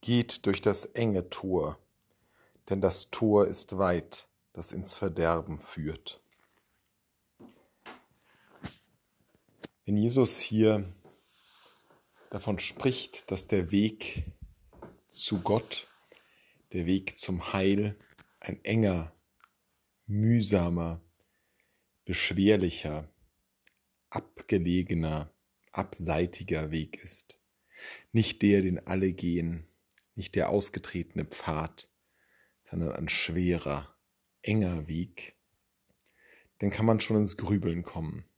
Geht 0.00 0.46
durch 0.46 0.60
das 0.60 0.84
enge 0.84 1.28
Tor, 1.30 1.78
denn 2.68 2.80
das 2.80 3.10
Tor 3.10 3.46
ist 3.46 3.78
weit, 3.78 4.28
das 4.52 4.72
ins 4.72 4.94
Verderben 4.94 5.58
führt. 5.58 6.20
Wenn 9.84 9.96
Jesus 9.96 10.38
hier 10.38 10.84
davon 12.30 12.58
spricht, 12.58 13.30
dass 13.30 13.46
der 13.46 13.70
Weg 13.70 14.24
zu 15.08 15.40
Gott, 15.40 15.86
der 16.72 16.86
Weg 16.86 17.18
zum 17.18 17.52
Heil, 17.52 17.96
ein 18.40 18.62
enger, 18.64 19.12
mühsamer, 20.06 21.00
beschwerlicher, 22.04 23.08
abgelegener, 24.10 25.32
abseitiger 25.72 26.70
Weg 26.70 27.02
ist. 27.02 27.38
Nicht 28.12 28.42
der, 28.42 28.62
den 28.62 28.86
alle 28.86 29.12
gehen, 29.12 29.67
nicht 30.18 30.34
der 30.34 30.50
ausgetretene 30.50 31.24
Pfad, 31.24 31.90
sondern 32.62 32.92
ein 32.92 33.08
schwerer, 33.08 33.96
enger 34.42 34.88
Weg, 34.88 35.38
dann 36.58 36.70
kann 36.70 36.84
man 36.84 37.00
schon 37.00 37.16
ins 37.16 37.36
Grübeln 37.36 37.82
kommen. 37.82 38.28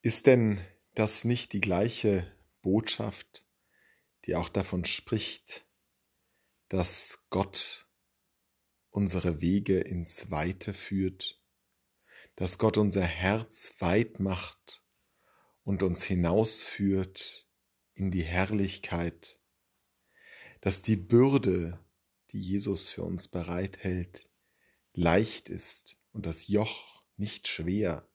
Ist 0.00 0.26
denn 0.26 0.60
das 0.94 1.24
nicht 1.24 1.52
die 1.52 1.60
gleiche 1.60 2.32
Botschaft, 2.62 3.44
die 4.24 4.36
auch 4.36 4.48
davon 4.48 4.84
spricht, 4.84 5.66
dass 6.68 7.26
Gott 7.30 7.88
unsere 8.90 9.40
Wege 9.40 9.80
ins 9.80 10.30
Weite 10.30 10.74
führt, 10.74 11.42
dass 12.36 12.58
Gott 12.58 12.76
unser 12.76 13.02
Herz 13.02 13.74
weit 13.80 14.20
macht 14.20 14.84
und 15.64 15.82
uns 15.82 16.04
hinausführt 16.04 17.48
in 17.94 18.10
die 18.10 18.22
Herrlichkeit, 18.22 19.37
dass 20.60 20.82
die 20.82 20.96
Bürde, 20.96 21.78
die 22.30 22.40
Jesus 22.40 22.88
für 22.88 23.02
uns 23.04 23.28
bereithält, 23.28 24.28
leicht 24.92 25.48
ist 25.48 25.96
und 26.12 26.26
das 26.26 26.48
Joch 26.48 27.02
nicht 27.16 27.48
schwer. 27.48 28.08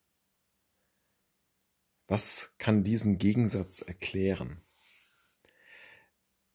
Was 2.08 2.54
kann 2.58 2.84
diesen 2.84 3.18
Gegensatz 3.18 3.80
erklären? 3.80 4.62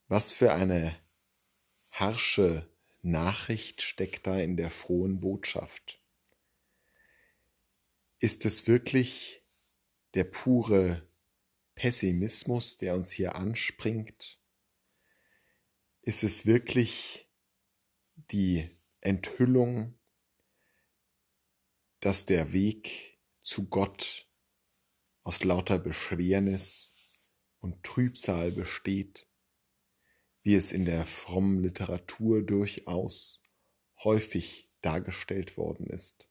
Was 0.07 0.33
für 0.33 0.53
eine 0.53 0.97
harsche 1.91 2.69
Nachricht 3.03 3.83
steckt 3.83 4.27
da 4.27 4.39
in 4.39 4.57
der 4.57 4.71
frohen 4.71 5.21
Botschaft? 5.21 6.03
Ist 8.19 8.45
es 8.45 8.67
wirklich 8.67 9.43
der 10.15 10.25
pure 10.25 11.09
Pessimismus, 11.75 12.77
der 12.77 12.95
uns 12.95 13.11
hier 13.11 13.37
anspringt? 13.37 14.38
Ist 16.09 16.25
es 16.25 16.47
wirklich 16.47 17.29
die 18.15 18.67
Enthüllung, 19.03 19.99
dass 22.01 22.25
der 22.25 22.55
Weg 22.55 23.21
zu 23.43 23.69
Gott 23.69 24.27
aus 25.23 25.45
lauter 25.45 25.79
Beschwernis 25.79 26.97
und 27.59 27.83
Trübsal 27.83 28.53
besteht, 28.53 29.29
wie 30.41 30.55
es 30.55 30.73
in 30.73 30.87
der 30.87 31.05
frommen 31.05 31.63
Literatur 31.63 32.43
durchaus 32.43 33.43
häufig 34.03 34.73
dargestellt 34.81 35.59
worden 35.59 35.89
ist? 35.89 36.31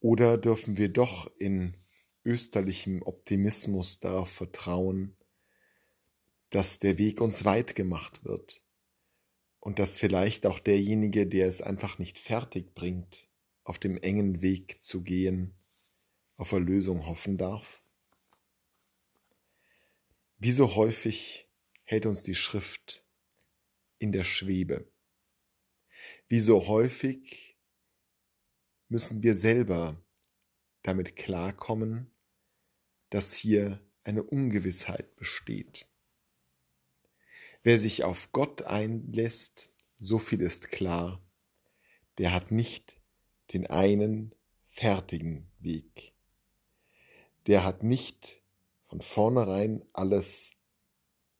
Oder 0.00 0.38
dürfen 0.38 0.76
wir 0.76 0.92
doch 0.92 1.30
in 1.38 1.76
österlichem 2.24 3.00
Optimismus 3.02 4.00
darauf 4.00 4.28
vertrauen, 4.28 5.16
dass 6.54 6.78
der 6.78 6.98
Weg 6.98 7.20
uns 7.20 7.44
weit 7.44 7.74
gemacht 7.74 8.24
wird 8.24 8.62
und 9.58 9.80
dass 9.80 9.98
vielleicht 9.98 10.46
auch 10.46 10.60
derjenige, 10.60 11.26
der 11.26 11.48
es 11.48 11.60
einfach 11.60 11.98
nicht 11.98 12.20
fertig 12.20 12.76
bringt, 12.76 13.28
auf 13.64 13.80
dem 13.80 13.98
engen 13.98 14.40
Weg 14.40 14.80
zu 14.80 15.02
gehen, 15.02 15.58
auf 16.36 16.52
Erlösung 16.52 17.06
hoffen 17.06 17.38
darf? 17.38 17.82
Wie 20.38 20.52
so 20.52 20.76
häufig 20.76 21.48
hält 21.82 22.06
uns 22.06 22.22
die 22.22 22.36
Schrift 22.36 23.04
in 23.98 24.12
der 24.12 24.24
Schwebe. 24.24 24.88
Wie 26.28 26.40
so 26.40 26.68
häufig 26.68 27.58
müssen 28.88 29.24
wir 29.24 29.34
selber 29.34 30.00
damit 30.82 31.16
klarkommen, 31.16 32.12
dass 33.10 33.34
hier 33.34 33.84
eine 34.04 34.22
Ungewissheit 34.22 35.16
besteht. 35.16 35.88
Wer 37.66 37.78
sich 37.78 38.04
auf 38.04 38.30
Gott 38.32 38.64
einlässt, 38.64 39.70
so 39.98 40.18
viel 40.18 40.42
ist 40.42 40.68
klar, 40.68 41.24
der 42.18 42.34
hat 42.34 42.50
nicht 42.50 43.00
den 43.54 43.66
einen 43.66 44.34
fertigen 44.68 45.50
Weg. 45.60 46.12
Der 47.46 47.64
hat 47.64 47.82
nicht 47.82 48.42
von 48.86 49.00
vornherein 49.00 49.82
alles 49.94 50.52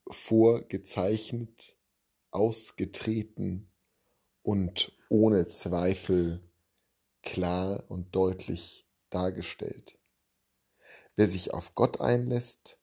vorgezeichnet, 0.07 1.77
ausgetreten 2.31 3.69
und 4.41 4.97
ohne 5.09 5.45
Zweifel 5.45 6.41
klar 7.21 7.85
und 7.87 8.15
deutlich 8.15 8.87
dargestellt. 9.11 9.99
Wer 11.15 11.27
sich 11.27 11.53
auf 11.53 11.75
Gott 11.75 12.01
einlässt, 12.01 12.79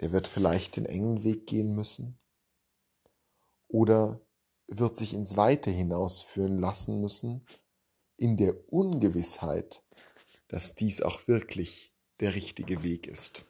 der 0.00 0.12
wird 0.12 0.28
vielleicht 0.28 0.76
den 0.76 0.86
engen 0.86 1.22
Weg 1.24 1.46
gehen 1.46 1.74
müssen 1.74 2.18
oder 3.68 4.26
wird 4.66 4.96
sich 4.96 5.14
ins 5.14 5.36
Weite 5.36 5.70
hinausführen 5.70 6.58
lassen 6.58 7.00
müssen, 7.00 7.44
in 8.16 8.36
der 8.36 8.72
Ungewissheit, 8.72 9.82
dass 10.48 10.74
dies 10.74 11.02
auch 11.02 11.26
wirklich 11.28 11.94
der 12.20 12.34
richtige 12.34 12.82
Weg 12.82 13.06
ist. 13.06 13.44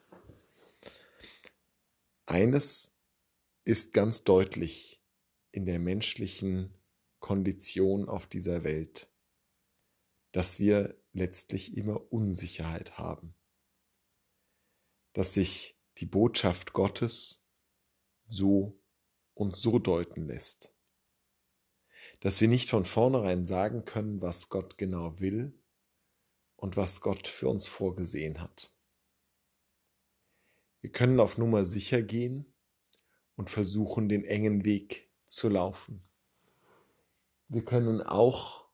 Eines 2.27 2.95
ist 3.65 3.93
ganz 3.93 4.25
deutlich 4.25 5.03
in 5.53 5.67
der 5.67 5.79
menschlichen 5.79 6.75
Kondition 7.19 8.09
auf 8.09 8.27
dieser 8.27 8.65
Welt, 8.65 9.13
dass 10.33 10.59
wir 10.59 10.97
letztlich 11.13 11.77
immer 11.77 12.13
Unsicherheit 12.13 12.99
haben, 12.99 13.35
dass 15.13 15.35
sich 15.35 15.80
die 16.01 16.07
Botschaft 16.07 16.73
Gottes 16.73 17.45
so 18.27 18.81
und 19.35 19.57
so 19.57 19.79
deuten 19.79 20.27
lässt. 20.27 20.75
Dass 22.21 22.41
wir 22.41 22.49
nicht 22.49 22.71
von 22.71 22.85
vornherein 22.85 23.45
sagen 23.45 23.85
können, 23.85 24.23
was 24.23 24.49
Gott 24.49 24.79
genau 24.79 25.21
will 25.21 25.59
und 26.57 26.77
was 26.77 27.01
Gott 27.01 27.29
für 27.29 27.49
uns 27.49 27.67
vorgesehen 27.67 28.41
hat. 28.41 28.75
Wir 30.81 30.91
können 30.91 31.21
auf 31.21 31.37
Nummer 31.37 31.65
sicher 31.65 32.03
gehen 32.03 32.47
und 33.37 33.51
versuchen, 33.51 34.09
den 34.09 34.25
engen 34.25 34.65
Weg 34.65 35.11
zu 35.27 35.49
laufen. 35.49 36.03
Wir 37.49 37.65
können 37.65 38.01
auch 38.01 38.65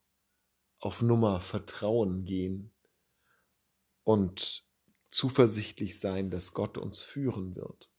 auf 0.78 1.02
Nummer 1.02 1.40
Vertrauen 1.40 2.24
gehen 2.24 2.72
und 4.04 4.65
zuversichtlich 5.08 5.98
sein, 5.98 6.30
dass 6.30 6.52
Gott 6.52 6.78
uns 6.78 7.00
führen 7.00 7.56
wird. 7.56 7.90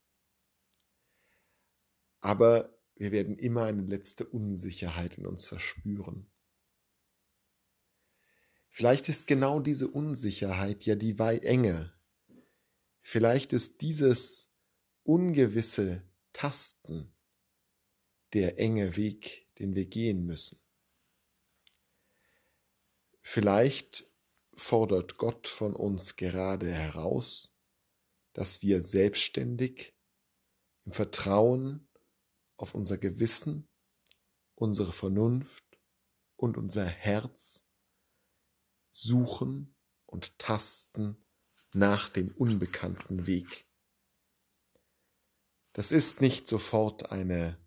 Aber 2.19 2.77
wir 2.95 3.11
werden 3.11 3.37
immer 3.37 3.63
eine 3.63 3.83
letzte 3.83 4.25
Unsicherheit 4.25 5.17
in 5.17 5.25
uns 5.25 5.47
verspüren. 5.47 6.29
Vielleicht 8.69 9.09
ist 9.09 9.27
genau 9.27 9.59
diese 9.59 9.87
Unsicherheit 9.87 10.85
ja 10.85 10.95
die 10.95 11.17
Enge. 11.17 11.93
Vielleicht 13.01 13.53
ist 13.53 13.81
dieses 13.81 14.55
ungewisse 15.03 16.03
Tasten 16.33 17.15
der 18.33 18.59
enge 18.59 18.95
Weg, 18.97 19.47
den 19.59 19.75
wir 19.75 19.85
gehen 19.85 20.25
müssen. 20.25 20.59
Vielleicht 23.21 24.07
fordert 24.57 25.17
Gott 25.17 25.47
von 25.47 25.75
uns 25.75 26.15
gerade 26.15 26.71
heraus, 26.71 27.55
dass 28.33 28.61
wir 28.61 28.81
selbstständig 28.81 29.95
im 30.85 30.91
Vertrauen 30.91 31.87
auf 32.57 32.73
unser 32.73 32.97
Gewissen, 32.97 33.69
unsere 34.55 34.91
Vernunft 34.91 35.63
und 36.35 36.57
unser 36.57 36.85
Herz 36.85 37.69
suchen 38.91 39.75
und 40.05 40.37
tasten 40.39 41.23
nach 41.73 42.09
dem 42.09 42.31
unbekannten 42.31 43.27
Weg. 43.27 43.65
Das 45.73 45.91
ist 45.91 46.21
nicht 46.21 46.47
sofort 46.47 47.11
eine 47.11 47.63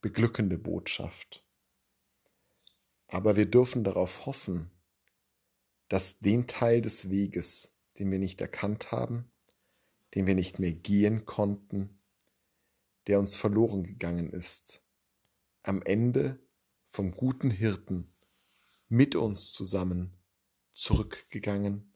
beglückende 0.00 0.56
Botschaft, 0.56 1.44
aber 3.08 3.36
wir 3.36 3.46
dürfen 3.46 3.84
darauf 3.84 4.24
hoffen, 4.24 4.70
dass 5.92 6.20
den 6.20 6.46
Teil 6.46 6.80
des 6.80 7.10
Weges, 7.10 7.70
den 7.98 8.10
wir 8.10 8.18
nicht 8.18 8.40
erkannt 8.40 8.92
haben, 8.92 9.30
den 10.14 10.26
wir 10.26 10.34
nicht 10.34 10.58
mehr 10.58 10.72
gehen 10.72 11.26
konnten, 11.26 12.00
der 13.08 13.18
uns 13.18 13.36
verloren 13.36 13.84
gegangen 13.84 14.30
ist, 14.30 14.82
am 15.62 15.82
Ende 15.82 16.38
vom 16.86 17.10
guten 17.10 17.50
Hirten 17.50 18.08
mit 18.88 19.14
uns 19.14 19.52
zusammen 19.52 20.16
zurückgegangen 20.72 21.92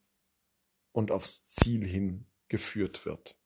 und 0.92 1.10
aufs 1.10 1.46
Ziel 1.46 1.82
hin 1.82 2.26
geführt 2.48 3.06
wird. 3.06 3.40